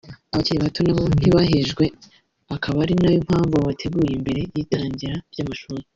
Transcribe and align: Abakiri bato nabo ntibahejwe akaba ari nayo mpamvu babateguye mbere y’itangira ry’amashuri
Abakiri 0.33 0.63
bato 0.63 0.79
nabo 0.83 1.03
ntibahejwe 1.17 1.85
akaba 2.55 2.77
ari 2.85 2.93
nayo 3.01 3.17
mpamvu 3.27 3.53
babateguye 3.55 4.13
mbere 4.23 4.39
y’itangira 4.53 5.15
ry’amashuri 5.33 5.83